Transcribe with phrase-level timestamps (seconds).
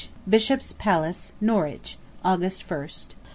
[0.27, 3.09] _BISHOP'S PALACE, NORWICH, August 1st.